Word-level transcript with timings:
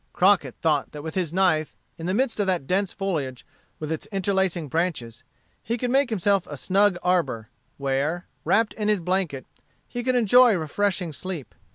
Crockett 0.13 0.55
thought 0.55 0.93
that 0.93 1.03
with 1.03 1.13
his 1.13 1.31
knife, 1.31 1.75
in 1.95 2.07
the 2.07 2.15
midst 2.15 2.39
of 2.39 2.47
that 2.47 2.65
dense 2.65 2.91
foliage 2.91 3.45
with 3.77 3.91
its 3.91 4.07
interlacing 4.07 4.67
branches, 4.67 5.23
he 5.61 5.77
could 5.77 5.91
make 5.91 6.09
himself 6.09 6.47
a 6.47 6.57
snug 6.57 6.97
arbor, 7.03 7.49
where, 7.77 8.25
wrapped 8.43 8.73
in 8.73 8.87
his 8.87 8.99
blanket, 8.99 9.45
he 9.87 10.03
could 10.03 10.15
enjoy 10.15 10.55
refreshing 10.55 11.13
sleep. 11.13 11.53